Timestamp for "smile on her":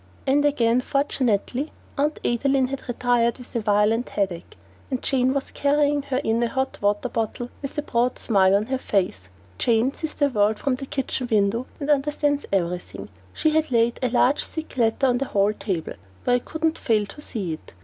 8.17-8.79